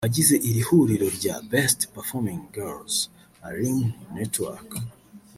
[0.05, 2.95] abagize iri huriro rya “Best Performing Girls
[3.47, 4.69] alumni network”